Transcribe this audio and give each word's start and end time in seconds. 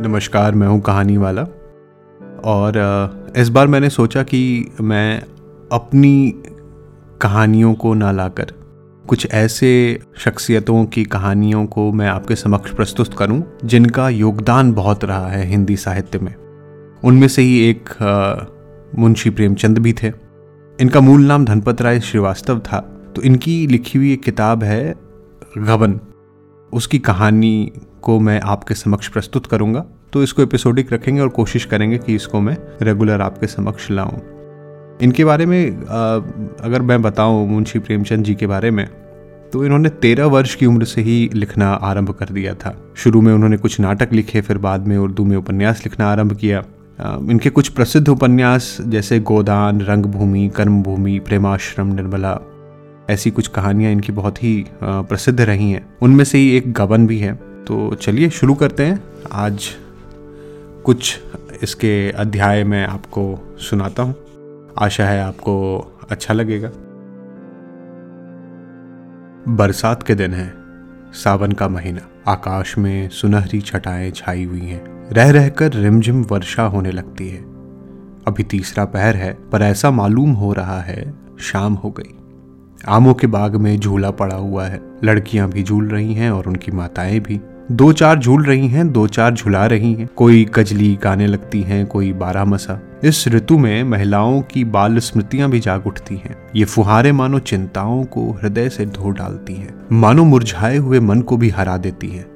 नमस्कार, 0.00 0.54
मैं 0.54 0.66
हूँ 0.68 0.80
कहानी 0.80 1.16
वाला। 1.16 1.42
और 2.44 3.32
इस 3.36 3.48
बार 3.48 3.66
मैंने 3.66 3.88
सोचा 3.90 4.22
कि 4.22 4.70
मैं 4.80 5.22
अपनी 5.72 6.34
कहानियों 7.20 7.72
को 7.74 7.92
ना 7.94 8.12
लाकर 8.12 8.52
कुछ 9.08 9.26
ऐसे 9.30 10.00
शख्सियतों 10.16 10.84
की 10.84 11.04
कहानियों 11.04 11.66
को 11.66 11.92
मैं 11.92 12.08
आपके 12.08 12.36
समक्ष 12.36 12.74
प्रस्तुत 12.74 13.14
करूँ, 13.14 13.42
जिनका 13.64 14.08
योगदान 14.08 14.72
बहुत 14.72 15.04
रहा 15.04 15.28
है 15.28 15.44
हिंदी 15.46 15.76
साहित्य 15.76 16.18
में। 16.18 16.34
उनमें 17.04 17.28
से 17.28 17.42
ही 17.42 17.60
एक 17.70 17.90
मुंशी 18.98 19.30
प्रेमचंद 19.30 19.78
भी 19.78 19.92
थे। 19.92 20.12
इनका 20.78 21.00
मूल 21.00 21.26
नाम 21.26 21.44
धनपत 21.44 21.82
राय 21.82 22.00
श्रीवास्तव 22.00 22.58
था। 22.58 22.80
तो 23.16 23.22
इनकी 23.22 23.66
लिखी 23.66 23.98
हुई 23.98 24.12
एक 24.12 24.22
किताब 24.22 24.64
है, 24.64 24.94
गबन। 25.58 26.00
उसकी 26.72 26.98
कहानी 26.98 27.72
को 28.02 28.18
मैं 28.20 28.40
आपके 28.40 28.74
समक्ष 28.74 29.08
प्रस्तुत 29.08 29.46
करूँगा 29.46 29.84
तो 30.12 30.22
इसको 30.22 30.42
एपिसोडिक 30.42 30.92
रखेंगे 30.92 31.20
और 31.20 31.28
कोशिश 31.28 31.64
करेंगे 31.64 31.98
कि 31.98 32.14
इसको 32.14 32.40
मैं 32.40 32.56
रेगुलर 32.82 33.20
आपके 33.20 33.46
समक्ष 33.46 33.90
लाऊं। 33.90 34.18
इनके 35.02 35.24
बारे 35.24 35.46
में 35.46 35.76
अगर 35.76 36.82
मैं 36.82 37.00
बताऊँ 37.02 37.46
मुंशी 37.48 37.78
प्रेमचंद 37.78 38.24
जी 38.24 38.34
के 38.34 38.46
बारे 38.46 38.70
में 38.70 38.86
तो 39.52 39.64
इन्होंने 39.64 39.88
तेरह 39.88 40.26
वर्ष 40.26 40.54
की 40.54 40.66
उम्र 40.66 40.84
से 40.84 41.02
ही 41.02 41.30
लिखना 41.34 41.68
आरंभ 41.68 42.10
कर 42.10 42.28
दिया 42.28 42.54
था। 42.54 42.76
शुरू 42.96 43.20
में 43.20 43.32
उन्होंने 43.32 43.56
कुछ 43.56 43.78
नाटक 43.80 44.12
लिखे, 44.12 44.40
फिर 44.40 44.58
बाद 44.58 44.86
में 44.86 44.96
उर्दू 44.98 45.24
में 45.24 45.36
उपन्यास 45.36 45.82
लिखना 45.84 46.10
आरंभ 46.10 46.34
किया। 46.34 46.62
इनके 47.30 47.50
कुछ 47.50 47.68
प्रसिद्ध 47.68 48.08
उपन्यास 48.08 48.76
जैसे 48.86 49.18
गोदान, 49.20 49.80
रंगभूमि, 49.80 50.48
कर्मभूमि, 50.56 51.18
प्रेमाश्रम, 51.18 51.94
निर्मला, 51.94 52.38
ऐसी 53.10 53.30
कुछ 53.30 53.48
कहानियाँ 53.48 53.92
इनकी 53.92 54.12
बहुत 54.12 54.42
ही 54.42 54.64
प्रसिद्ध 54.82 55.40
रही 55.40 55.70
हैं। 55.70 55.86
उनमें 56.02 56.24
से 56.24 56.38
ही 56.38 56.50
एक 56.56 56.72
गबन 56.72 57.06
भी 57.06 57.18
है। 57.18 57.32
तो 57.66 57.94
चलिए 57.94 58.30
शुरू 58.30 58.54
करते 58.54 58.86
हैं। 58.86 59.04
आज 59.32 59.66
कुछ 60.84 61.20
इसके 61.62 62.10
अध्याय 62.10 62.64
में 62.64 62.86
आपको 62.86 63.56
सुनाता 63.58 64.02
हूँ। 64.02 64.14
आशा 64.78 65.04
है 65.04 65.22
आपको 65.22 65.80
अच्छा 66.10 66.34
लगेगा। 66.34 66.70
बरसात 69.48 70.02
के 70.02 70.14
दिन 70.14 70.34
है, 70.34 70.54
सावन 71.12 71.52
का 71.52 71.68
महीना। 71.68 72.30
आकाश 72.30 72.78
में 72.78 73.08
सुनहरी 73.08 73.60
छटाएँ 73.60 74.10
छाई 74.10 74.44
हुई 74.44 74.66
हैं। 74.66 75.10
रह 75.12 75.30
रहकर 75.30 75.72
रिमझिम 75.72 76.22
वर्षा 76.22 76.62
होने 76.62 76.90
लगती 76.90 77.28
है। 77.28 77.40
अभी 78.28 78.42
तीसरा 78.42 78.84
पहर 78.84 79.16
है, 79.16 79.32
पर 79.52 79.62
ऐसा 79.62 79.90
मालूम 79.90 80.32
हो 80.32 80.52
रहा 80.52 80.80
है, 80.80 81.14
शाम 81.40 81.74
हो 81.74 81.90
गई। 81.90 82.14
आमों 82.88 83.14
के 83.14 83.26
बाग 83.26 83.56
में 83.56 83.78
झूला 83.78 84.10
पड़ा 84.10 84.36
हुआ 84.36 84.66
है। 84.66 84.80
लड़कियाँ 85.04 85.50
भी 85.50 85.62
झूल 85.62 85.88
रही 85.88 86.14
हैं 86.14 86.30
और 86.30 86.46
उनकी 86.46 86.72
माताएँ 86.72 87.20
भी। 87.20 87.40
दो 87.72 87.92
चार 87.92 88.18
झूल 88.18 88.44
रही 88.44 88.68
हैं, 88.68 88.92
दो 88.92 89.06
चार 89.06 89.34
झुला 89.34 89.66
रही 89.66 89.94
हैं। 89.94 90.08
कोई 90.16 90.48
कजली 90.54 90.98
गाने 91.02 91.26
लगती 91.26 91.62
हैं, 91.62 91.86
कोई 91.86 92.12
बारह 92.12 92.44
मसा 92.44 92.80
इस 93.04 93.28
ऋतु 93.28 93.58
में 93.58 93.84
महिलाओं 93.84 94.42
की 94.42 94.64
बाल 94.64 94.98
स्मृतियाँ 94.98 95.50
भी 95.50 95.60
जाग 95.60 95.86
उठती 95.86 96.14
हैं। 96.14 96.36
ये 96.56 96.64
फुहारे 96.64 97.12
मानो 97.12 97.38
चिंताओं 97.38 98.04
को 98.04 98.30
हृदय 98.30 98.68
से 98.68 98.86
धो 98.86 99.10
डालती 99.10 99.54
हैं। 99.54 99.86
मानो 99.92 100.24
मुरझाए 100.24 100.76
हुए 100.76 101.00
मन 101.00 101.20
को 101.20 101.36
भी 101.36 101.48
हरा 101.48 101.76
देती 101.76 102.08
हैं। 102.08 102.26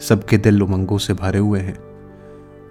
सबके 0.00 0.38
दिल 0.38 0.62
उमंगों 0.62 0.98
से 0.98 1.14
भरे 1.14 1.38
हुए 1.38 1.60
हैं। 1.60 1.78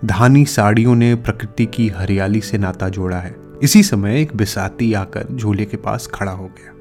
धानी 0.06 0.46
साड़ियों 0.46 0.96
ने 0.96 1.16
प्रकृति 1.16 1.66
की 1.66 1.90
हरियाली 1.90 2.42
से 2.42 2.58
नाता 2.58 2.90
जोड़ा 2.90 3.18
है। 3.18 3.36
इसी 3.64 3.84
समय 3.84 4.22
एक 4.22 4.36
बिसाती 4.36 4.94
आकर 4.94 5.28
झूले 5.36 5.66
के 5.66 5.78
पास 5.78 6.10
खड़ा 6.14 6.32
हो 6.32 6.46
गया। 6.46 6.74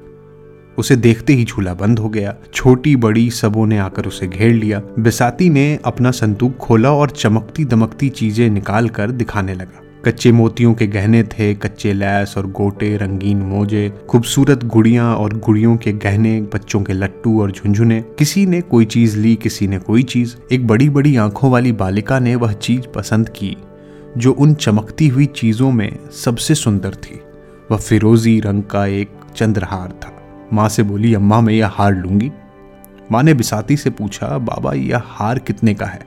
उसे 0.77 0.95
देखते 0.95 1.33
ही 1.33 1.45
झूला 1.45 1.73
बंद 1.73 1.99
हो 1.99 2.09
गया। 2.09 2.35
छोटी 2.53 2.95
बड़ी 2.95 3.29
सबों 3.29 3.67
ने 3.67 3.77
आकर 3.77 4.05
उसे 4.05 4.27
घेर 4.27 4.53
लिया। 4.53 4.81
बिसाती 4.99 5.49
ने 5.49 5.79
अपना 5.85 6.11
संदूक 6.11 6.57
खोला 6.57 6.91
और 6.91 7.09
चमकती 7.09 7.65
दमकती 7.65 8.09
चीज़ें 8.09 8.49
निकाल 8.49 8.89
कर 8.89 9.11
दिखाने 9.11 9.53
लगा। 9.53 9.81
कच्चे 10.05 10.31
मोतियों 10.31 10.73
के 10.73 10.87
गहने 10.87 11.23
थे, 11.23 11.53
कच्चे 11.53 11.93
लैस 11.93 12.37
और 12.37 12.47
गोटे, 12.47 12.97
रंगीन 12.97 13.37
मोजे, 13.37 13.93
खूबसूरत 14.09 14.63
गुड़ियाँ 14.63 15.15
और 15.15 15.37
गुड़ियों 15.37 15.77
के 15.77 15.93
गहने, 15.93 16.41
बच्चों 16.41 16.83
के 16.83 16.93
लट्टू 16.93 17.41
और 17.41 17.51
झुंझुने। 17.51 18.01
किसी 18.19 18.45
ने 18.45 18.61
कोई 18.61 18.85
चीज़ 18.85 19.17
ली, 19.17 19.35
किसी 19.35 19.67
ने 19.67 19.79
कोई 19.79 20.03
चीज़। 20.03 20.35
एक 20.51 20.67
बड़ी 20.67 20.89
बड़ी 20.89 21.15
आँखों 21.15 21.51
वाली 21.51 21.71
बालिका 21.71 22.19
ने 22.19 22.35
वह 22.35 22.53
चीज़ 22.53 22.81
पसंद 22.81 23.29
की, 23.29 23.57
जो 24.17 24.31
उन 24.31 24.53
चमकती 24.53 25.07
हुई 25.07 25.25
चीज़ों 25.25 25.71
में 25.71 25.97
सबसे 26.11 26.55
सुंदर 26.55 26.91
थी। 26.91 27.19
वह 27.71 27.77
फिरोजी 27.77 28.39
रंग 28.39 28.63
का 28.63 28.85
एक 28.85 29.09
चंद्रहार 29.35 29.89
था। 29.89 30.17
माँ 30.53 30.69
से 30.69 30.83
बोली, 30.83 31.13
अम्मा, 31.13 31.41
मैं 31.41 31.53
यह 31.53 31.67
हार 31.67 31.95
लूँगी। 31.95 32.31
माँ 33.11 33.23
ने 33.23 33.33
बिसाती 33.33 33.77
से 33.77 33.89
पूछा, 33.89 34.37
बाबा, 34.37 34.73
यह 34.73 35.01
हार 35.05 35.39
कितने 35.39 35.73
का 35.73 35.85
है? 35.85 35.99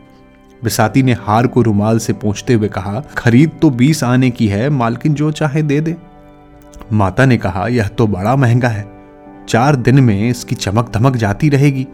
बिसाती 0.64 1.02
ने 1.02 1.12
हार 1.12 1.46
को 1.46 1.62
रुमाल 1.62 1.98
से 1.98 2.12
पहुँचते 2.12 2.54
हुए 2.54 2.68
कहा, 2.68 3.00
खरीद 3.16 3.50
तो 3.62 3.70
बीस 3.70 4.04
आने 4.04 4.30
की 4.30 4.48
है, 4.48 4.70
मालकिन 4.70 5.14
जो 5.14 5.30
चाहे 5.30 5.62
दे 5.62 5.80
दे। 5.80 5.96
माता 6.92 7.24
ने 7.24 7.36
कहा, 7.36 7.68
यह 7.68 7.88
तो 7.88 8.06
बड़ा 8.06 8.36
महँगा 8.36 8.68
है। 8.68 8.86
चार 9.48 9.76
दिन 9.76 10.00
में 10.00 10.30
इसकी 10.30 10.54
चमक 10.54 10.90
धमक 10.90 11.16
जाती 11.16 11.48
रहेगी। 11.48 11.86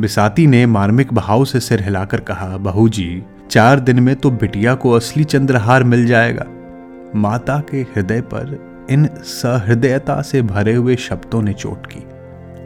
बिसाती 0.00 0.46
ने 0.46 0.66
मार्मिक 0.66 1.12
भाव 1.12 1.44
से 1.44 1.60
सिर 1.60 1.82
हिलाकर 1.82 2.20
कहा, 2.20 2.56
बहू 2.56 2.88
जी, 2.88 3.22
चार 3.50 3.80
दिन 3.80 4.00
में 4.00 4.16
तो 4.16 4.30
बिटिया 4.30 4.74
को 4.74 4.90
असली 4.90 5.24
चंद्रहार 5.24 5.84
मिल 5.84 6.06
जाएगा। 6.06 6.46
माता 7.16 7.62
के 7.70 7.76
हृदय 7.76 8.20
पर 8.20 8.69
इन 8.90 9.08
सहृदयता 9.22 10.22
से 10.22 10.42
भरे 10.42 10.74
हुए 10.74 10.96
शब्दों 10.96 11.42
ने 11.42 11.52
चोट 11.52 11.86
की। 11.86 12.04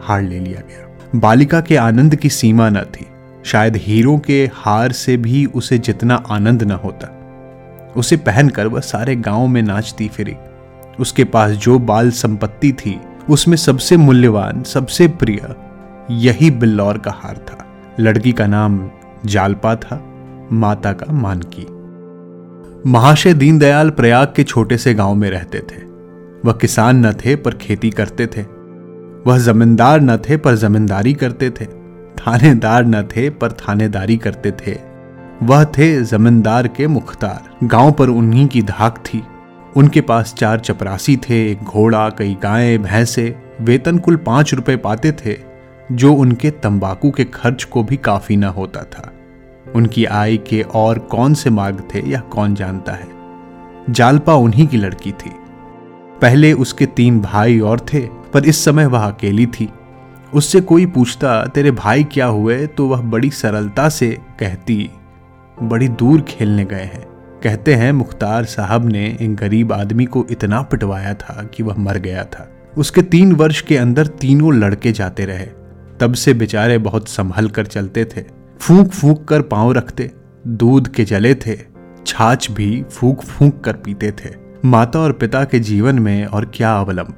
हार 0.03 0.23
ले 0.23 0.39
लिया 0.39 0.61
गया। 0.61 0.99
बालिका 1.15 1.61
के 1.61 1.77
आनंद 1.77 2.17
की 2.17 2.29
सीमा 2.29 2.69
न 2.69 2.81
थी। 2.81 3.07
शायद 3.45 3.77
हीरो 3.77 4.19
के 4.19 4.51
हार 4.55 4.93
से 4.93 5.17
भी 5.17 5.47
उसे 5.47 5.79
जितना 5.79 6.15
आनंद 6.31 6.63
न 6.63 6.71
होता। 6.71 7.21
उसे 7.97 8.17
पहनकर 8.17 8.67
वह 8.67 8.81
सारे 8.81 9.17
गाँव 9.17 9.47
में 9.47 9.63
नाचती 9.63 10.09
फिरी। 10.09 10.37
उसके 11.01 11.25
पास 11.25 11.51
जो 11.51 11.79
बाल 11.79 12.11
संपत्ति 12.11 12.73
थी, 12.73 13.01
उसमें 13.31 13.57
सबसे 13.57 13.97
मूल्यवान, 13.97 14.63
सबसे 14.63 15.09
प्रिय, 15.09 15.55
यही 16.11 16.51
बिल्लौर 16.51 16.99
का 16.99 17.11
हार 17.11 17.37
था। 17.37 17.67
लड़की 18.01 18.33
का 18.33 18.47
नाम 18.47 18.91
जालपा 19.27 19.77
था, 19.77 20.05
माता 20.53 20.93
का 20.93 21.13
मानकी। 21.13 21.67
महाशय 22.91 23.35
दीनदयाल 23.35 23.91
प्रयाग 23.91 24.33
के 24.37 24.45
छोटे 24.45 24.79
से 24.79 24.95
गाँव 24.95 25.15
में 25.15 25.31
रहते 25.31 25.59
थे। 25.59 25.94
वह 26.45 26.53
किसान 26.53 27.07
न 27.07 27.13
थे, 27.13 27.37
पर 27.37 27.55
खेती 27.55 27.91
करते 27.91 28.27
थे। 28.27 28.43
वह 29.27 29.39
जमींदार 29.39 30.01
न 30.01 30.17
थे, 30.17 30.37
पर 30.37 30.55
जमींदारी 30.55 31.13
करते 31.13 31.51
थे। 31.51 31.65
थानेदार 32.15 32.85
न 32.85 33.03
थे, 33.03 33.31
पर 33.31 33.53
थानेदारी 33.53 34.17
करते 34.17 34.53
थे। 34.53 34.79
वह 35.43 35.65
थे 35.65 36.03
जमींदार 36.03 36.69
के 36.69 36.87
मुख्तार। 36.87 37.67
गाँव 37.67 37.93
पर 37.93 38.09
उन्हीं 38.09 38.49
की 38.49 38.63
धाक 38.63 38.99
थी। 38.99 39.23
उनके 39.77 40.01
पास 40.01 40.35
चार 40.39 40.61
चपरासी 40.61 41.17
थे, 41.17 41.53
एक 41.53 41.59
घोड़ा, 41.59 42.11
कई 42.11 42.37
गायें, 42.43 42.83
भैंसे। 42.83 43.37
वेतन 43.61 43.99
कुल 43.99 44.17
पाँच 44.17 44.55
रुपए 44.55 44.77
पाते 44.77 45.13
थे, 45.13 45.39
जो 45.93 46.15
उनके 46.15 46.51
तंबाकू 46.51 47.11
के 47.11 47.25
खर्च 47.25 47.65
को 47.65 47.83
भी 47.83 47.97
काफ़ी 47.97 48.37
न 48.37 48.45
होता 48.45 48.83
था। 48.83 49.13
उनकी 49.77 50.05
आय 50.05 50.37
के 50.37 50.63
और 50.63 50.99
कौन 50.99 51.35
से 51.35 51.51
मार्ग 51.51 51.83
थे, 51.95 52.11
यह 52.11 52.21
कौन 52.21 52.55
जानता 52.55 52.93
है? 52.93 53.09
जालपा 53.91 54.35
उन्हीं 54.35 54.67
की 54.67 54.77
लड़की 54.77 55.13
थी। 55.13 55.31
पहले 56.23 56.53
उसके 56.53 56.87
तीन 56.87 57.21
भाई 57.21 57.61
और 57.61 57.81
थे, 57.81 58.01
पर 58.01 58.45
इस 58.45 58.65
समय 58.65 58.87
वह 58.87 59.01
अकेली 59.01 59.47
थी। 59.47 59.73
उससे 60.35 60.61
कोई 60.61 60.87
पूछता, 60.87 61.47
तेरे 61.47 61.71
भाई 61.71 62.05
क्या 62.05 62.27
हुए? 62.27 62.67
तो 62.67 62.89
वह 62.89 63.01
बड़ी 63.01 63.31
सरलता 63.31 63.89
से 63.89 64.19
कहती, 64.41 64.91
बड़ी 65.63 65.89
दूर 65.89 66.21
खेलने 66.21 66.65
गए 66.65 66.91
हैं। 66.95 67.05
कहते 67.43 67.75
हैं, 67.75 67.93
मुख्तार 67.93 68.45
साहब 68.45 68.85
ने 68.85 69.19
इन 69.21 69.35
गरीब 69.35 69.73
आदमी 69.73 70.05
को 70.05 70.27
इतना 70.31 70.63
पिटवाया 70.63 71.15
था 71.15 71.51
कि 71.55 71.63
वह 71.63 71.75
मर 71.79 71.99
गया 71.99 72.25
था। 72.25 72.51
उसके 72.79 73.03
तीन 73.03 73.33
वर्ष 73.33 73.61
के 73.61 73.77
अंदर 73.77 74.07
तीनों 74.07 74.55
लड़के 74.55 74.93
जाते 74.93 75.25
रहे। 75.25 75.47
तब 76.01 76.15
से 76.15 76.35
बेचारे 76.35 76.79
बहुत 76.79 77.09
संभल 77.09 77.49
कर 77.49 77.67
चलते 77.67 78.05
थे। 78.05 78.25
फूक 78.61 78.89
फूक 78.89 79.25
कर 79.25 79.43
पाँव 79.43 79.73
रखते, 79.73 80.11
दूध 80.47 80.89
के 80.89 81.05
जले 81.05 81.35
थे। 81.35 81.59
छाछ 82.07 82.51
भी 82.51 82.83
फूक 82.83 83.23
फूक 83.23 83.61
कर 83.61 83.73
पीते 83.73 84.11
थे। 84.11 84.44
माता 84.65 84.99
और 84.99 85.13
पिता 85.13 85.43
के 85.45 85.59
जीवन 85.61 85.99
में 85.99 86.25
और 86.27 86.45
क्या 86.55 86.73
अवलंब? 86.75 87.17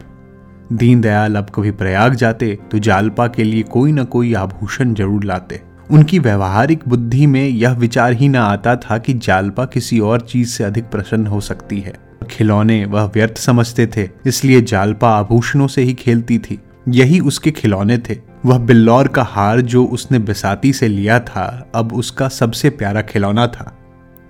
दीनदयाल 0.73 1.37
अब 1.37 1.51
कभी 1.55 1.71
प्रयाग 1.71 2.15
जाते 2.15 2.59
तो 2.71 2.79
जालपा 2.79 3.27
के 3.27 3.45
लिए 3.45 3.63
कोई 3.63 3.93
ना 3.93 4.05
कोई 4.05 4.33
आभूषण 4.35 4.95
ज़रूर 4.95 5.25
लाते। 5.25 5.61
उनकी 5.91 6.19
व्यवहारिक 6.19 6.83
बुद्धि 6.89 7.27
में 7.27 7.47
यह 7.49 7.75
विचार 7.75 8.13
ही 8.13 8.29
न 8.29 8.37
आता 8.37 8.75
था 8.77 8.99
कि 8.99 9.15
जालपा 9.15 9.65
किसी 9.65 10.01
और 10.01 10.21
चीज़ 10.21 10.49
से 10.49 10.65
अधिक 10.65 10.85
प्रसन्न 10.85 11.27
हो 11.27 11.41
सकती 11.41 11.81
है। 11.81 11.95
खिलौने 12.31 12.85
वह 12.85 13.05
व्यर्थ 13.05 13.39
समझते 13.39 13.87
थे, 13.87 14.09
इसलिए 14.27 14.61
जालपा 14.61 15.11
आभूषणों 15.11 15.69
से 15.69 15.83
ही 15.83 15.95
खेलती 15.95 16.39
थी। 16.39 16.59
यही 16.89 17.21
उसके 17.21 17.51
खिलौने 17.51 17.99
थे। 17.99 18.19
वह 18.47 18.59
बिल्लौर 18.59 19.09
का 19.09 19.23
हार 19.23 19.61
जो 19.61 19.85
उसने 19.85 20.19
बिसाती 20.19 20.73
से 20.73 20.89
लिया 20.89 21.21
था, 21.21 21.71
अब 21.75 21.93
उसका 21.93 22.29
सबसे 22.29 22.71
प्यारा 22.71 23.03
खिलौना 23.03 23.47
था। 23.47 23.73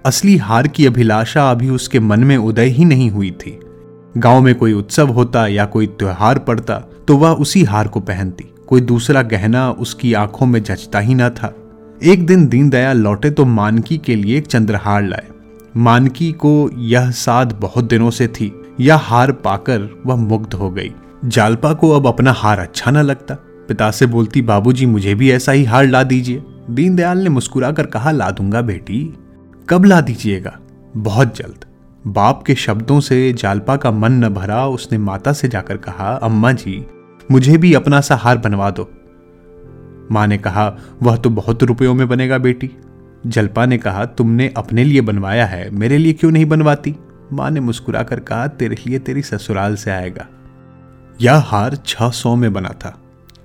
असली 0.06 0.36
हार 0.36 0.66
की 0.68 0.86
अभिलाषा 0.86 1.50
अभी 1.50 1.68
उसके 1.68 2.00
मन 2.00 2.24
में 2.24 2.36
उदय 2.36 2.64
ही 2.64 2.84
नहीं 2.84 3.10
हुई 3.10 3.30
थी। 3.30 3.58
गाँव 4.16 4.40
में 4.40 4.54
कोई 4.54 4.72
उत्सव 4.72 5.08
होता 5.08 5.46
या 5.46 5.64
कोई 5.64 5.86
त्योहार 5.86 6.38
पड़ता 6.38 6.74
तो 7.08 7.16
वह 7.16 7.30
उसी 7.30 7.62
हार 7.64 7.88
को 7.88 8.00
पहनती। 8.00 8.44
कोई 8.66 8.80
दूसरा 8.80 9.22
गहना 9.22 9.70
उसकी 9.70 10.12
आँखों 10.14 10.46
में 10.46 10.62
जचता 10.62 10.98
ही 10.98 11.14
ना 11.14 11.30
था। 11.30 11.54
एक 12.02 12.26
दिन 12.26 12.46
दीनदयाल 12.48 12.98
लौटे 12.98 13.30
तो 13.30 13.44
मानकी 13.44 13.98
के 13.98 14.14
लिए 14.14 14.38
एक 14.38 14.46
चंद्रहार 14.46 15.02
लाए। 15.02 15.28
मानकी 15.76 16.32
को 16.32 16.70
यह 16.78 17.10
साध 17.10 17.52
बहुत 17.52 17.84
दिनों 17.84 18.10
से 18.10 18.28
थी। 18.28 18.52
यह 18.80 18.96
हार 18.96 19.32
पाकर 19.32 20.02
वह 20.06 20.16
मुग्ध 20.16 20.54
हो 20.54 20.70
गई। 20.70 20.92
जालपा 21.24 21.72
को 21.72 21.90
अब 21.90 22.06
अपना 22.06 22.32
हार 22.32 22.58
अच्छा 22.58 22.90
न 22.90 22.96
लगता। 22.96 23.34
पिता 23.68 23.90
से 23.90 24.06
बोलती, 24.06 24.42
बाबूजी, 24.42 24.86
मुझे 24.86 25.14
भी 25.14 25.30
ऐसा 25.32 25.52
ही 25.52 25.64
हार 25.64 25.86
ला 25.86 26.02
दीजिए। 26.02 26.42
दीनदयाल 26.70 27.18
ने 27.18 27.28
मुस्कुराकर 27.28 27.86
कहा, 27.86 28.10
ला 28.10 28.30
दूँगा 28.30 28.60
बेटी। 28.62 29.14
कब 29.68 29.84
ला 29.84 30.00
दीजिएगा? 30.00 30.58
बहुत 30.96 31.36
जल्द। 31.36 31.64
बाप 32.06 32.44
के 32.46 32.54
शब्दों 32.54 33.00
से 33.00 33.32
जालपा 33.32 33.76
का 33.76 33.90
मन 33.90 34.12
न 34.12 34.28
भरा 34.28 34.66
उसने 34.66 34.98
माता 34.98 35.32
से 35.32 35.48
जाकर 35.48 35.76
कहा, 35.76 36.14
अम्मा 36.14 36.52
जी, 36.52 36.86
मुझे 37.30 37.56
भी 37.56 37.74
अपना 37.74 38.00
सा 38.00 38.16
हार 38.16 38.38
बनवा 38.38 38.70
दो। 38.70 38.90
माँ 40.12 40.26
ने 40.26 40.38
कहा, 40.38 40.76
वह 41.02 41.16
तो 41.16 41.30
बहुत 41.30 41.62
रुपयों 41.62 41.94
में 41.94 42.08
बनेगा 42.08 42.38
बेटी। 42.38 42.70
जलपा 43.26 43.66
ने 43.66 43.78
कहा, 43.78 44.04
तुमने 44.04 44.54
अपने 44.56 44.84
लिए 44.84 45.00
बनवाया 45.00 45.46
है, 45.46 45.70
मेरे 45.70 45.98
लिए 45.98 46.12
क्यों 46.12 46.30
नहीं 46.30 46.46
बनवाती? 46.46 46.96
माँ 47.32 47.50
ने 47.50 47.60
मुस्कुराकर 47.60 48.20
कहा, 48.20 48.46
तेरे 48.46 48.76
लिए 48.86 48.98
तेरी 48.98 49.22
ससुराल 49.22 49.74
से 49.74 49.90
आएगा। 49.90 50.26
यह 51.20 51.34
हार 51.34 51.78
छह 51.86 52.10
सौ 52.10 52.36
में 52.36 52.52
बना 52.52 52.68
था। 52.68 52.98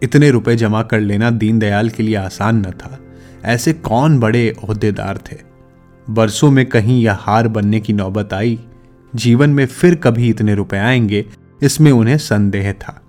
इतने 0.03 0.31
रुपए 0.31 0.55
जमा 0.55 0.83
कर 0.83 0.99
लेना 0.99 1.29
दीनदयाल 1.29 1.89
के 1.89 2.03
लिए 2.03 2.15
आसान 2.15 2.57
न 2.57 2.63
था। 2.63 2.99
ऐसे 3.45 3.73
कौन 3.73 4.19
बड़े 4.19 4.55
अहदेदार 4.63 5.17
थे? 5.17 5.50
बरसों 6.11 6.51
में 6.51 6.65
कहीं 6.65 7.03
यह 7.03 7.17
हार 7.19 7.47
बनने 7.47 7.79
की 7.79 7.93
नौबत 7.93 8.33
आई, 8.33 8.59
जीवन 9.15 9.49
में 9.49 9.65
फिर 9.65 9.95
कभी 9.95 10.29
इतने 10.29 10.55
रुपए 10.55 10.77
आएँगे, 10.77 11.25
इसमें 11.63 11.91
उन्हें 11.91 12.17
संदेह 12.17 12.71
था। 12.71 13.01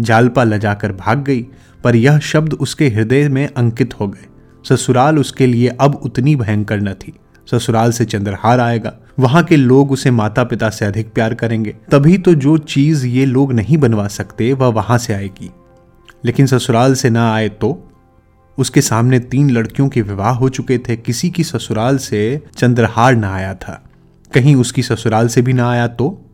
जालपा 0.00 0.44
लजाकर 0.44 0.92
भाग 0.92 1.24
गई, 1.24 1.46
पर 1.84 1.96
यह 1.96 2.18
शब्द 2.18 2.52
उसके 2.52 2.88
हृदय 2.88 3.28
में 3.28 3.48
अंकित 3.56 4.00
हो 4.00 4.08
गए। 4.08 4.26
ससुराल 4.68 5.18
उसके 5.18 5.46
लिए 5.46 5.68
अब 5.68 5.94
उतनी 5.94 6.36
भयंकर 6.36 6.80
न 6.80 6.92
थी। 6.92 7.12
ससुराल 7.50 7.92
से 7.92 8.04
चंद्रहार 8.04 8.60
आएगा, 8.60 8.96
वहाँ 9.18 9.44
के 9.44 9.56
लोग 9.56 9.92
उसे 9.92 10.10
माता 10.10 10.44
पिता 10.44 10.70
से 10.70 10.84
अधिक 10.84 11.12
प्यार 11.12 11.34
करेंगे। 11.34 11.76
तभी 11.90 12.18
तो 12.18 12.34
जो 12.34 12.58
चीज़ 12.58 13.06
ये 13.06 13.26
लोग 13.26 13.52
नहीं 13.52 13.78
बनवा 13.78 14.08
सकते, 14.08 14.52
वह 14.52 14.66
वहाँ 14.66 14.98
से 14.98 15.14
आएगी। 15.14 15.50
लेकिन 16.24 16.46
ससुराल 16.46 16.94
से 16.94 17.10
ना 17.10 17.34
आए 17.34 17.48
तो 17.48 17.89
उसके 18.60 18.80
सामने 18.80 19.20
तीन 19.20 19.50
लड़कियों 19.50 19.88
के 19.88 20.02
विवाह 20.02 20.30
हो 20.30 20.48
चुके 20.48 20.78
थे। 20.78 20.96
किसी 20.96 21.30
की 21.30 21.44
ससुराल 21.44 21.98
से 21.98 22.42
चंद्रहार 22.56 23.14
ना 23.14 23.34
आया 23.34 23.54
था। 23.54 23.84
कहीं 24.34 24.56
उसकी 24.56 24.82
ससुराल 24.82 25.28
से 25.28 25.42
भी 25.42 25.52
ना 25.52 25.70
आया 25.70 25.86
तो? 25.86 26.26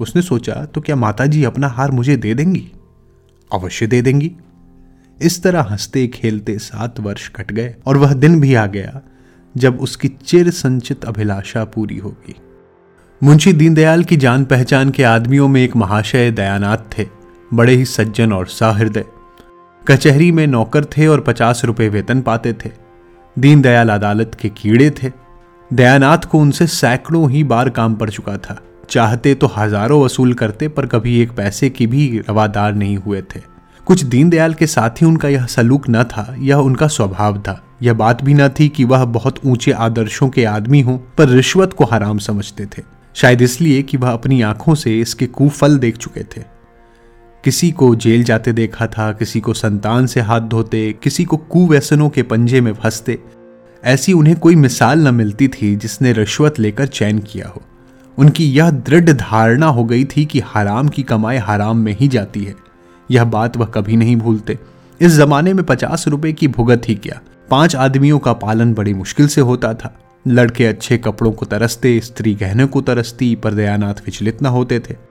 उसने 0.00 0.22
सोचा 0.22 0.64
तो 0.64 0.80
क्या 0.80 0.96
माता 0.96 1.26
जी 1.26 1.44
अपना 1.44 1.68
हार 1.68 1.90
मुझे 1.90 2.16
दे 2.16 2.34
देंगी? 2.34 2.72
अवश्य 3.54 3.86
दे 3.86 4.02
देंगी। 4.02 4.32
इस 5.22 5.42
तरह 5.42 5.60
हँसते 5.60 6.06
खेलते 6.06 6.58
सात 6.58 7.00
वर्ष 7.00 7.28
कट 7.28 7.52
गए 7.52 7.74
और 7.86 7.96
वह 7.96 8.12
दिन 8.12 8.40
भी 8.40 8.54
आ 8.54 8.66
गया 8.66 9.00
जब 9.56 9.80
उसकी 9.80 10.08
चिर 10.08 10.50
संचित 10.50 11.04
अभिलाषा 11.04 11.64
पूरी 11.64 11.98
होगी। 11.98 12.34
मुंशी 13.22 13.52
दीनदयाल 13.52 14.04
की 14.04 14.16
जान 14.16 14.44
पहचान 14.44 14.90
के 14.90 15.02
आदमियों 15.02 15.48
में 15.48 15.62
एक 15.64 15.76
महाशय 15.76 16.30
दयानाथ 16.30 16.98
थे। 16.98 17.06
बड़े 17.54 17.74
ही 17.74 17.84
सज्जन 17.84 18.32
और 18.32 18.46
साहृदय। 18.46 19.04
कचहरी 19.88 20.32
में 20.32 20.46
नौकर 20.46 20.84
थे 20.84 21.06
और 21.06 21.20
पचास 21.20 21.64
रुपए 21.64 21.88
वेतन 21.88 22.20
पाते 22.20 22.52
थे। 22.52 22.70
दीनदयाल 23.38 23.88
अदालत 23.88 24.36
के 24.40 24.48
कीड़े 24.48 24.90
थे। 24.90 25.10
दयानाथ 25.72 26.18
को 26.18 26.38
उनसे 26.38 26.66
सैकड़ों 26.66 27.30
ही 27.30 27.44
बार 27.44 27.68
काम 27.70 27.94
पड़ 27.94 28.10
चुका 28.10 28.36
था। 28.36 28.58
चाहते 28.90 29.34
तो 29.34 29.46
हज़ारों 29.46 30.02
वसूल 30.02 30.34
करते, 30.34 30.68
पर 30.68 30.86
कभी 30.86 31.20
एक 31.20 31.32
पैसे 31.32 31.70
की 31.70 31.86
भी 31.86 32.22
रवादार 32.28 32.74
नहीं 32.74 32.96
हुए 32.96 33.22
थे। 33.22 33.40
कुछ 33.86 34.04
दीनदयाल 34.04 34.54
के 34.54 34.66
साथ 34.66 34.90
ही 34.90 35.06
उनका 35.06 35.28
यह 35.28 35.46
सलूक 35.46 35.84
न 35.90 36.04
था, 36.04 36.34
यह 36.38 36.56
उनका 36.56 36.86
स्वभाव 36.86 37.38
था। 37.38 37.60
यह 37.82 37.92
बात 37.92 38.24
भी 38.24 38.34
न 38.34 38.48
थी 38.48 38.68
कि 38.68 38.84
वह 38.84 39.04
बहुत 39.04 39.38
ऊँचे 39.46 39.72
आदर्शों 39.72 40.28
के 40.28 40.44
आदमी 40.44 40.80
हों, 40.80 40.98
पर 40.98 41.28
रिश्वत 41.28 41.72
को 41.72 41.84
हराम 41.84 42.18
समझते 42.18 42.66
थे। 42.66 42.82
शायद 43.14 43.42
इसलिए 43.42 43.82
कि 43.82 43.96
वह 43.96 44.10
अपनी 44.10 44.42
आँखों 44.42 44.74
से 44.74 45.00
इसके 45.00 45.26
कुफल 45.26 45.78
देख 45.78 45.96
चुके 45.96 46.20
थे। 46.20 46.42
किसी 47.44 47.70
को 47.70 47.94
जेल 47.94 48.24
जाते 48.24 48.52
देखा 48.52 48.86
था, 48.86 49.12
किसी 49.12 49.40
को 49.40 49.54
संतान 49.54 50.06
से 50.06 50.20
हाथ 50.20 50.40
धोते, 50.40 50.94
किसी 51.02 51.24
को 51.24 51.36
कुव्यसनों 51.36 52.08
के 52.08 52.22
पंजे 52.22 52.60
में 52.60 52.74
फंसते। 52.74 53.18
ऐसी 53.84 54.12
उन्हें 54.12 54.36
कोई 54.36 54.56
मिसाल 54.56 55.08
न 55.08 55.14
मिलती 55.14 55.48
थी 55.48 55.76
जिसने 55.76 56.12
रिश्वत 56.12 56.58
लेकर 56.58 56.86
चैन 56.86 57.18
किया 57.18 57.48
हो। 57.48 57.62
उनकी 58.18 58.52
यह 58.52 58.70
दृढ़ 58.70 59.10
धारणा 59.10 59.66
हो 59.66 59.84
गई 59.84 60.04
थी 60.04 60.24
कि 60.24 60.40
हराम 60.40 60.88
की 60.88 61.02
कमाई 61.02 61.36
हराम 61.36 61.76
में 61.76 61.96
ही 62.00 62.08
जाती 62.08 62.44
है। 62.44 62.54
यह 63.10 63.24
बात 63.24 63.56
वह 63.56 63.66
कभी 63.66 63.96
नहीं 63.96 64.16
भूलते। 64.16 64.58
इस 65.00 65.12
जमाने 65.12 65.52
में 65.52 65.64
पचास 65.64 66.08
रुपए 66.08 66.32
की 66.32 66.48
भुगत 66.48 66.82
ही 66.88 66.94
क्या? 66.94 67.20
पाँच 67.50 67.76
आदमियों 67.76 68.18
का 68.18 68.32
पालन 68.32 68.74
बड़ी 68.74 68.94
मुश्किल 68.94 69.28
से 69.28 69.40
होता 69.40 69.74
था। 69.74 69.98
लड़के 70.28 70.66
अच्छे 70.66 70.98
कपड़ों 70.98 71.32
को 71.32 71.46
तरसते, 71.46 72.00
स्त्री 72.00 72.34
गहने 72.34 72.64
को 72.64 72.80
तरसती 72.80 73.34
पर 73.34 73.52
दयानाथ 73.52 73.94
विचलित 73.94 74.42
न 74.42 74.46
होते 74.46 74.80
थे। 74.80 75.09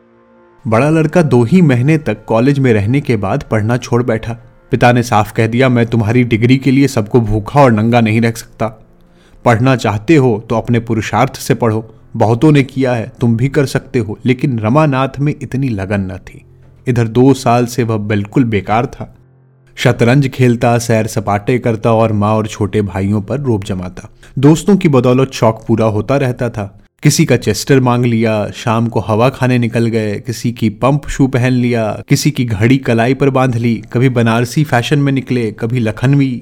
बड़ा 0.67 0.89
लड़का 0.89 1.21
दो 1.21 1.43
ही 1.43 1.61
महीने 1.61 1.97
तक 1.97 2.25
कॉलेज 2.25 2.59
में 2.59 2.73
रहने 2.73 3.01
के 3.01 3.15
बाद 3.15 3.43
पढ़ना 3.43 3.77
छोड़ 3.77 4.03
बैठा। 4.03 4.33
पिता 4.71 4.91
ने 4.91 5.03
साफ़ 5.03 5.33
कह 5.33 5.47
दिया, 5.47 5.69
मैं 5.69 5.85
तुम्हारी 5.85 6.23
डिग्री 6.23 6.57
के 6.57 6.71
लिए 6.71 6.87
सबको 6.87 7.21
भूखा 7.21 7.61
और 7.61 7.71
नंगा 7.71 8.01
नहीं 8.01 8.21
रख 8.21 8.37
सकता। 8.37 8.67
पढ़ना 9.45 9.75
चाहते 9.75 10.15
हो 10.15 10.45
तो 10.49 10.55
अपने 10.55 10.79
पुरुषार्थ 10.79 11.35
से 11.35 11.53
पढ़ो। 11.53 11.95
बहुतों 12.15 12.51
ने 12.51 12.63
किया 12.63 12.93
है, 12.93 13.11
तुम 13.21 13.37
भी 13.37 13.49
कर 13.49 13.65
सकते 13.65 13.99
हो, 13.99 14.17
लेकिन 14.25 14.59
रमानाथ 14.59 15.19
में 15.19 15.35
इतनी 15.41 15.69
लगन 15.69 16.01
न 16.01 16.17
थी। 16.17 16.45
इधर 16.87 17.07
दो 17.07 17.33
साल 17.33 17.65
से 17.65 17.83
वह 17.83 17.97
बिल्कुल 17.97 18.43
बेकार 18.43 18.85
था। 18.85 19.15
शतरंज 19.75 20.27
खेलता, 20.27 20.77
सैर 20.77 21.07
सपाटे 21.07 21.59
करता 21.59 21.93
और 21.93 22.13
माँ 22.13 22.33
और 22.35 22.47
छोटे 22.47 22.81
भाइयों 22.81 23.21
पर 23.21 23.39
रोप 23.39 23.63
जमाता। 23.63 24.09
दोस्तों 24.39 24.77
की 24.77 24.89
बदौलत 24.89 25.31
शौक 25.31 25.65
पूरा 25.67 25.85
होता 25.85 26.17
रहता 26.17 26.49
था। 26.49 26.78
किसी 27.03 27.25
का 27.25 27.35
चेस्टर 27.37 27.79
मांग 27.79 28.05
लिया, 28.05 28.49
शाम 28.49 28.87
को 28.87 28.99
हवा 28.99 29.29
खाने 29.29 29.57
निकल 29.57 29.85
गए, 29.87 30.19
किसी 30.19 30.51
की 30.51 30.69
पंप 30.69 31.07
शू 31.07 31.27
पहन 31.27 31.51
लिया, 31.51 32.03
किसी 32.09 32.31
की 32.31 32.45
घड़ी 32.45 32.77
कलाई 32.77 33.13
पर 33.13 33.29
बाँध 33.29 33.55
ली, 33.55 33.75
कभी 33.93 34.09
बनारसी 34.09 34.63
फ़ैशन 34.63 34.99
में 34.99 35.11
निकले, 35.11 35.51
कभी 35.51 35.79
लखनवी। 35.79 36.41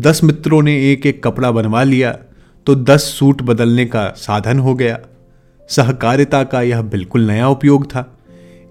दस 0.00 0.20
मित्रों 0.24 0.62
ने 0.62 0.92
एक 0.92 1.06
एक 1.06 1.22
कपड़ा 1.24 1.50
बनवा 1.50 1.82
लिया 1.82 2.12
तो 2.66 2.74
दस 2.74 3.02
सूट 3.18 3.42
बदलने 3.42 3.84
का 3.86 4.08
साधन 4.16 4.58
हो 4.58 4.74
गया। 4.74 4.98
सहकारिता 5.70 6.42
का 6.44 6.62
यह 6.62 6.82
बिल्कुल 6.82 7.26
नया 7.26 7.48
उपयोग 7.48 7.86
था। 7.86 8.18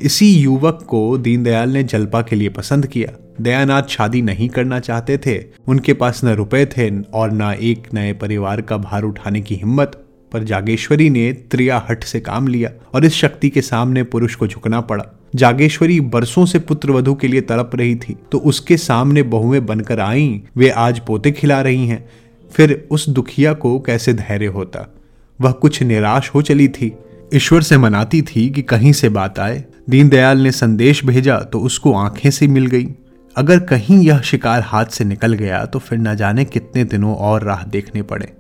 इसी 0.02 0.34
युवक 0.34 0.86
को 0.88 1.18
दीनदयाल 1.18 1.70
ने 1.70 1.84
जलपा 1.84 2.22
के 2.22 2.36
लिए 2.36 2.50
पसंद 2.50 2.88
किया। 2.88 3.12
दयानाथ 3.42 3.84
शादी 3.84 4.22
नहीं 4.22 4.50
करना 4.50 4.80
चाहते 4.80 5.18
थे, 5.18 5.44
उनके 5.68 5.94
पास 5.94 6.24
न 6.24 6.28
रुपए 6.28 6.66
थे 6.66 6.90
और 7.02 7.32
न 7.32 7.56
एक 7.62 7.88
नए 7.94 8.14
परिवार 8.14 8.62
का 8.62 8.78
भार 8.78 9.04
उठाने 9.04 9.42
की 9.42 9.56
हिम्मत। 9.56 10.03
पर 10.34 10.44
जागेश्वरी 10.44 11.10
ने 11.10 11.32
त्रियाहट 11.52 12.04
से 12.04 12.20
काम 12.20 12.48
लिया 12.48 12.72
और 12.94 13.06
इस 13.06 13.14
शक्ति 13.14 13.50
के 13.50 13.62
सामने 13.62 14.04
पुरुष 14.04 14.36
को 14.36 14.48
झुकना 14.48 14.82
पड़ा। 14.82 15.06
जागेश्वरी 15.36 16.00
बरसों 16.00 16.46
से 16.46 16.60
पुत्र 16.60 16.92
वधु 16.92 17.14
के 17.16 17.28
लिए 17.28 17.42
तड़प 17.42 17.72
रही 17.76 17.96
थी 17.96 18.16
तो 18.32 18.38
उसके 18.38 18.78
सामने 18.78 19.24
बहुएँ 19.24 19.60
बनकर 19.60 20.00
आईं, 20.00 20.40
वे 20.58 20.70
आज 20.70 21.00
पोते 21.00 21.32
खिला 21.32 21.62
रही 21.62 21.88
हैं। 21.88 22.10
फिर 22.52 22.88
उस 22.92 23.08
दुखिया 23.10 23.54
को 23.54 23.80
कैसे 23.80 24.14
धैर्य 24.14 24.46
होता? 24.46 24.94
वह 25.40 25.52
कुछ 25.52 25.82
निराश 25.84 26.30
हो 26.30 26.42
चली 26.42 26.68
थी। 26.68 26.92
ईश्वर 27.34 27.62
से 27.62 27.78
मनाती 27.78 28.22
थी 28.22 28.50
कि 28.50 28.62
कहीं 28.62 28.92
से 28.94 29.10
बात 29.10 29.40
आए। 29.40 29.64
दीनदयाल 29.90 30.38
ने 30.38 30.52
संदेश 30.52 31.04
भेजा 31.06 31.38
तो 31.44 31.60
उसको 31.60 31.94
आँखें 31.94 32.30
से 32.32 32.48
मिल 32.48 32.66
गई। 32.66 32.88
अगर 33.36 33.60
कहीं 33.60 34.00
यह 34.02 34.20
शिकार 34.22 34.62
हाथ 34.62 34.86
से 34.86 35.04
निकल 35.04 35.34
गया 35.34 35.66
तो 35.66 35.80
फिर 35.80 36.00
न 36.00 36.16
जाने 36.16 36.46
कितने 36.46 36.84
दिनों 36.84 37.16
और 37.16 37.44
राह 37.44 37.64
देखने 37.64 38.02
पड़े। 38.02 38.32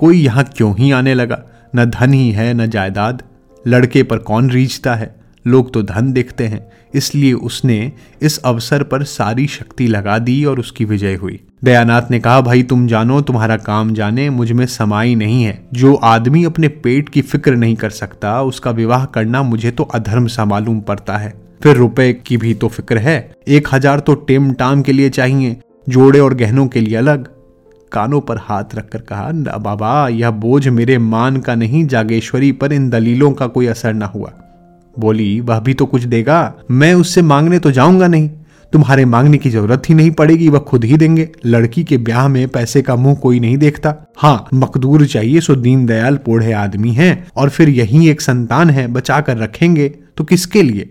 कोई 0.00 0.18
यहाँ 0.18 0.44
क्यों 0.56 0.74
ही 0.76 0.90
आने 0.90 1.14
लगा? 1.14 1.42
न 1.76 1.84
धन 1.84 2.12
ही 2.12 2.30
है, 2.30 2.54
न 2.54 2.66
जायदाद। 2.66 3.22
लड़के 3.66 4.02
पर 4.02 4.18
कौन 4.18 4.50
रीझता 4.50 4.94
है? 4.94 5.14
लोग 5.46 5.72
तो 5.72 5.82
धन 5.82 6.12
देखते 6.12 6.44
हैं। 6.44 6.60
इसलिए 6.94 7.32
उसने 7.32 7.92
इस 8.22 8.38
अवसर 8.38 8.82
पर 8.82 9.02
सारी 9.02 9.46
शक्ति 9.46 9.86
लगा 9.86 10.18
दी 10.18 10.44
और 10.44 10.58
उसकी 10.58 10.84
विजय 10.84 11.14
हुई। 11.14 11.38
दयानाथ 11.64 12.10
ने 12.10 12.20
कहा, 12.20 12.40
भाई, 12.40 12.62
तुम 12.62 12.86
जानो, 12.86 13.20
तुम्हारा 13.20 13.56
काम 13.56 13.92
जाने, 13.94 14.30
मुझमें 14.30 14.66
समाई 14.66 15.14
नहीं 15.14 15.42
है। 15.44 15.58
जो 15.72 15.94
आदमी 15.94 16.44
अपने 16.44 16.68
पेट 16.68 17.08
की 17.08 17.22
फ़िक्र 17.22 17.54
नहीं 17.54 17.76
कर 17.76 17.90
सकता, 17.90 18.42
उसका 18.42 18.70
विवाह 18.70 19.04
करना 19.04 19.42
मुझे 19.42 19.70
तो 19.70 19.84
अधर्म 19.84 20.26
सा 20.26 20.44
मालूम 20.44 20.80
पड़ता 20.80 21.16
है। 21.16 21.34
फिर 21.62 21.76
रुपए 21.76 22.12
की 22.12 22.36
भी 22.36 22.54
तो 22.54 22.68
फ़िक्र 22.68 22.98
है। 22.98 23.34
एक 23.48 23.68
हज़ार 23.72 24.00
तो 24.00 24.14
टेम 24.14 24.52
टाम 24.52 24.82
के 24.82 24.92
लिए 24.92 25.10
चाहिए, 25.10 25.56
जोड़े 25.88 26.20
और 26.20 26.34
गहनों 26.34 26.66
के 26.66 26.80
लिए 26.80 26.96
अलग। 26.96 27.28
कानों 27.92 28.20
पर 28.20 28.38
हाथ 28.38 28.74
रखकर 28.74 29.00
कहा 29.02 29.30
बाबा, 29.58 30.08
यह 30.08 30.30
बोझ 30.30 30.68
मेरे 30.68 30.98
मान 30.98 31.36
का 31.36 31.54
नहीं, 31.54 31.86
जागेश्वरी 31.86 32.52
पर 32.52 32.72
इन 32.72 32.90
दलीलों 32.90 33.32
का 33.32 33.46
कोई 33.46 33.66
असर 33.66 33.94
न 33.94 34.02
हुआ। 34.04 34.32
बोली, 34.96 35.40
वह 35.40 35.58
भी 35.58 35.74
तो 35.74 35.86
कुछ 35.86 36.02
देगा, 36.02 36.54
मैं 36.70 36.92
उससे 36.94 37.22
मांगने 37.22 37.58
तो 37.58 37.70
जाऊँगा 37.70 38.06
नहीं। 38.06 38.30
तुम्हारे 38.72 39.04
मांगने 39.04 39.38
की 39.38 39.50
ज़रूरत 39.50 39.88
ही 39.88 39.94
नहीं 39.94 40.10
पड़ेगी, 40.10 40.48
वह 40.48 40.58
खुद 40.58 40.84
ही 40.84 40.96
देंगे। 40.96 41.28
लड़की 41.46 41.82
के 41.84 41.96
ब्याह 41.98 42.28
में 42.28 42.48
पैसे 42.48 42.82
का 42.82 42.96
मुँह 42.96 43.14
कोई 43.14 43.40
नहीं 43.40 43.56
देखता। 43.58 43.94
हाँ 44.18 44.46
मकदूर 44.54 45.06
चाहिए 45.06 45.40
सो 45.40 45.54
दीन 45.56 45.84
दयाल 45.86 46.16
पोढ़े 46.16 46.52
आदमी 46.52 46.92
हैं, 46.92 47.26
और 47.36 47.48
फिर 47.48 47.68
यही 47.68 48.08
एक 48.08 48.20
संतान 48.20 48.70
है 48.70 48.86
बचा 48.86 49.20
कर 49.20 49.36
रखेंगे 49.36 49.88
तो 50.16 50.24
किसके 50.24 50.62
लिए? 50.62 50.88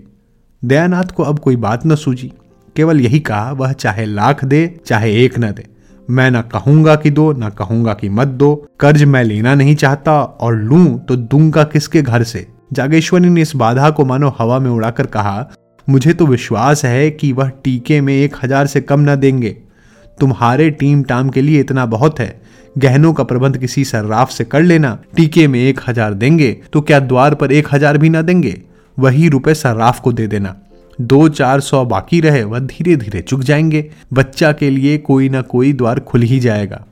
दयानाथ 0.63 1.11
को 1.15 1.23
अब 1.23 1.39
कोई 1.39 1.55
बात 1.55 1.85
न 1.85 1.95
सूझी। 1.95 2.31
केवल 2.75 3.01
यही 3.01 3.19
कहा, 3.19 3.51
वह 3.51 3.71
चाहे 3.71 4.05
लाख 4.05 4.43
दे, 4.45 4.79
चाहे 4.85 5.13
एक 5.23 5.39
न 5.39 5.51
दे। 5.51 5.65
मैं 6.09 6.29
ना 6.31 6.41
कहूँगा 6.43 6.95
कि 6.95 7.09
दो, 7.09 7.31
ना 7.33 7.49
कहूँगा 7.49 7.93
कि 7.93 8.09
मत 8.09 8.27
दो। 8.27 8.53
कर्ज 8.79 9.03
मैं 9.03 9.23
लेना 9.23 9.53
नहीं 9.55 9.75
चाहता 9.75 10.21
और 10.21 10.55
लू 10.55 10.85
तो 10.99 11.15
दूँगा 11.15 11.63
किसके 11.63 12.01
घर 12.01 12.23
से? 12.23 12.45
जागेश्वरी 12.73 13.29
ने 13.29 13.41
इस 13.41 13.55
बाधा 13.55 13.89
को 13.89 14.05
मानो 14.05 14.33
हवा 14.39 14.59
में 14.59 14.69
उड़ाकर 14.71 15.05
कहा, 15.07 15.49
मुझे 15.87 16.13
तो 16.13 16.25
विश्वास 16.25 16.83
है 16.85 17.09
कि 17.11 17.31
वह 17.31 17.49
टीके 17.63 17.99
में 18.01 18.13
एक 18.13 18.35
हज़ार 18.43 18.67
से 18.67 18.81
कम 18.81 18.99
ना 18.99 19.15
देंगे। 19.15 19.55
तुम्हारे 20.17 20.69
टीम 20.71 21.03
टाम 21.03 21.29
के 21.29 21.41
लिए 21.41 21.59
इतना 21.59 21.85
बहुत 21.87 22.19
है। 22.19 22.41
गहनों 22.75 23.13
का 23.13 23.23
प्रबंध 23.23 23.57
किसी 23.57 23.83
सर्राफ 23.85 24.31
से 24.31 24.43
कर 24.45 24.61
लेना। 24.61 24.97
टीके 25.15 25.47
में 25.47 25.59
एक 25.59 25.79
हज़ार 25.87 26.13
देंगे 26.13 26.51
तो 26.73 26.81
क्या 26.81 26.99
द्वार 26.99 27.35
पर 27.35 27.51
एक 27.51 27.67
हज़ार 27.71 27.97
भी 27.97 28.09
ना 28.09 28.21
देंगे? 28.21 28.61
वही 28.97 29.29
रुपए 29.29 29.53
सर्राफ 29.55 29.99
को 29.99 30.11
दे 30.13 30.27
देना। 30.27 30.55
दो 31.01 31.29
चार 31.29 31.59
सौ 31.59 31.85
बाकी 31.85 32.21
रहे, 32.21 32.43
वह 32.43 32.59
धीरे 32.59 32.95
धीरे 32.95 33.21
चुक 33.21 33.41
जाएँगे। 33.41 33.91
बच्चा 34.13 34.51
के 34.51 34.69
लिए 34.69 34.97
कोई 34.97 35.29
ना 35.29 35.41
कोई 35.41 35.73
द्वार 35.73 35.99
खुल 35.99 36.21
ही 36.21 36.39
जाएगा। 36.39 36.85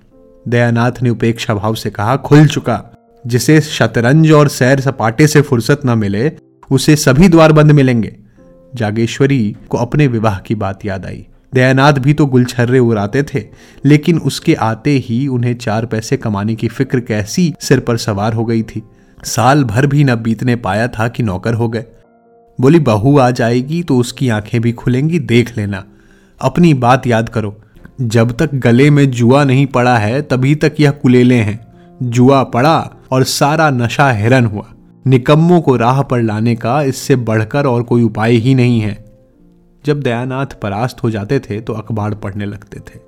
दयानाथ 0.47 0.91
ने 1.03 1.09
उपेक्षा 1.09 1.53
भाव 1.53 1.75
से 1.75 1.89
कहा, 1.89 2.17
खुल 2.17 2.47
चुका। 2.47 2.83
जिसे 3.27 3.61
शतरंज 3.61 4.31
और 4.31 4.47
सैर 4.47 4.79
सपाटे 4.79 5.27
से 5.27 5.41
फुर्सत 5.41 5.81
न 5.85 5.97
मिले, 5.97 6.31
उसे 6.71 6.95
सभी 6.95 7.29
द्वार 7.29 7.51
बंद 7.51 7.71
मिलेंगे। 7.71 8.15
जागेश्वरी 8.75 9.55
को 9.69 9.77
अपने 9.77 10.07
विवाह 10.07 10.39
की 10.39 10.55
बात 10.55 10.85
याद 10.85 11.05
आई। 11.05 11.27
दयानाथ 11.53 11.93
भी 11.93 12.13
तो 12.13 12.25
गुलछर्रे 12.25 12.79
उड़ाते 12.79 13.23
थे, 13.23 13.43
लेकिन 13.85 14.17
उसके 14.17 14.53
आते 14.53 14.91
ही 14.91 15.27
उन्हें 15.27 15.55
चार 15.55 15.85
पैसे 15.85 16.17
कमाने 16.17 16.55
की 16.55 16.67
फ़िक्र 16.67 16.99
कैसी 16.99 17.55
सिर 17.59 17.79
पर 17.79 17.97
सवार 17.97 18.33
हो 18.33 18.45
गई 18.45 18.63
थी। 18.63 18.83
साल 19.23 19.63
भर 19.63 19.87
भी 19.87 20.03
न 20.03 20.15
बीतने 20.15 20.55
पाया 20.55 20.87
था 20.87 21.07
कि 21.07 21.23
नौकर 21.23 21.53
हो 21.53 21.69
गए। 21.69 21.85
बोली, 22.61 22.79
बहू 22.79 23.19
आ 23.19 23.31
जाएगी 23.31 23.83
तो 23.83 23.97
उसकी 23.97 24.29
आँखें 24.29 24.61
भी 24.61 24.71
खुलेंगी, 24.71 25.19
देख 25.19 25.57
लेना। 25.57 25.83
अपनी 26.41 26.73
बात 26.73 27.07
याद 27.07 27.29
करो, 27.29 27.61
जब 28.01 28.31
तक 28.31 28.55
गले 28.55 28.89
में 28.89 29.11
जुआ 29.11 29.43
नहीं 29.43 29.65
पड़ा 29.65 29.97
है, 29.97 30.21
तभी 30.21 30.55
तक 30.55 30.75
यह 30.79 30.91
कुलेले 30.91 31.35
हैं। 31.35 31.67
जुआ 32.03 32.43
पड़ा 32.43 32.91
और 33.11 33.23
सारा 33.23 33.69
नशा 33.69 34.11
हिरन 34.11 34.45
हुआ। 34.45 34.73
निकम्मों 35.07 35.61
को 35.61 35.75
राह 35.75 36.01
पर 36.01 36.21
लाने 36.21 36.55
का 36.55 36.81
इससे 36.81 37.15
बढ़कर 37.15 37.65
और 37.65 37.83
कोई 37.83 38.03
उपाय 38.03 38.31
ही 38.31 38.55
नहीं 38.55 38.79
है। 38.79 39.05
जब 39.85 40.01
दयानाथ 40.01 40.45
परास्त 40.45 41.03
हो 41.03 41.09
जाते 41.09 41.39
थे 41.39 41.61
तो 41.61 41.73
अखबार 41.73 42.15
पढ़ने 42.15 42.45
लगते 42.45 42.79
थे। 42.79 42.99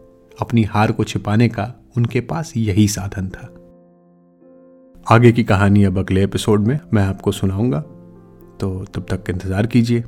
अपनी 0.41 0.63
हार 0.63 0.91
को 0.91 1.03
छिपाने 1.03 1.49
का 1.49 1.73
उनके 1.97 2.21
पास 2.21 2.53
यही 2.57 2.87
साधन 2.87 3.27
था। 3.27 3.53
आगे 5.15 5.31
की 5.31 5.43
कहानी 5.43 5.83
अब 5.83 5.99
अगले 5.99 6.23
एपिसोड 6.23 6.67
में 6.67 6.79
मैं 6.93 7.03
आपको 7.03 7.31
सुनाऊँगा। 7.31 7.83
तो 8.59 8.85
तब 8.85 9.05
तक 9.09 9.29
इंतज़ार 9.29 9.67
कीजिए। 9.67 10.03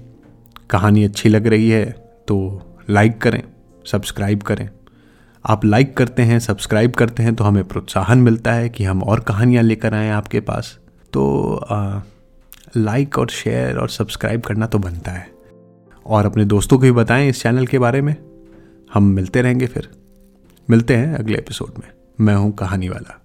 कहानी 0.69 1.03
अच्छी 1.03 1.29
लग 1.29 1.47
रही 1.47 1.69
है 1.69 1.85
तो 2.27 2.37
लाइक 2.89 3.17
करें 3.21 3.41
सब्सक्राइब 3.85 4.41
करें। 4.41 4.69
आप 5.45 5.65
लाइक 5.65 5.95
करते 5.97 6.21
हैं 6.21 6.39
सब्सक्राइब 6.39 6.91
करते 6.91 7.23
हैं 7.23 7.35
तो 7.35 7.43
हमें 7.43 7.63
प्रोत्साहन 7.63 8.19
मिलता 8.19 8.53
है 8.53 8.69
कि 8.69 8.83
हम 8.83 9.03
और 9.03 9.19
कहानियाँ 9.19 9.63
लेकर 9.63 9.93
आएँ 9.93 10.09
आपके 10.11 10.39
पास। 10.39 10.77
तो 11.13 11.59
लाइक 12.77 13.17
और 13.19 13.29
शेयर 13.29 13.77
और 13.77 13.89
सब्सक्राइब 13.89 14.41
करना 14.41 14.67
तो 14.67 14.79
बनता 14.79 15.11
है। 15.11 15.29
और 16.05 16.25
अपने 16.25 16.45
दोस्तों 16.45 16.77
को 16.77 16.83
भी 16.83 16.91
बताएँ 16.91 17.29
इस 17.29 17.41
चैनल 17.43 17.67
के 17.67 17.79
बारे 17.79 18.01
में। 18.01 18.15
हम 18.93 19.03
मिलते 19.05 19.41
रहेंगे 19.41 19.67
फिर। 19.67 19.89
मिलते 20.67 20.95
हैं 20.95 21.15
अगले 21.15 21.37
एपिसोड 21.37 21.79
में। 21.79 21.91
मैं 22.19 22.35
हूँ 22.35 22.51
कहानी 22.51 22.89
वाला। 22.89 23.20